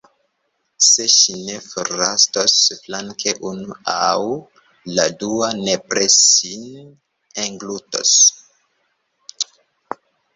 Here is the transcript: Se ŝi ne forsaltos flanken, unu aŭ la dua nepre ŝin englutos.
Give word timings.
Se 0.83 1.03
ŝi 1.15 1.33
ne 1.47 1.57
forsaltos 1.65 2.55
flanken, 2.85 3.41
unu 3.49 3.75
aŭ 3.95 4.31
la 4.99 5.05
dua 5.25 5.49
nepre 5.59 6.07
ŝin 6.15 6.65
englutos. 7.45 8.15